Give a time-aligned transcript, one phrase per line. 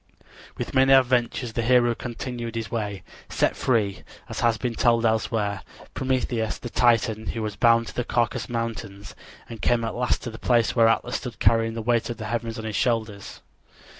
[0.57, 5.61] With many adventures the hero continued his way, set free, as has been told elsewhere,
[5.93, 9.13] Prometheus, the Titan, who was bound to the Caucasus Mountains,
[9.47, 12.25] and came at last to the place where Atlas stood carrying the weight of the
[12.25, 13.41] heavens on his shoulders.